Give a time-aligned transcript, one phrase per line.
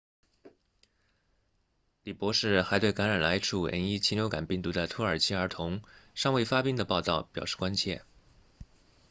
[2.01, 5.83] 李博士还对感染了 h5n1 禽流感病毒的土耳其儿童
[6.15, 8.01] 尚未发病的报道表示关切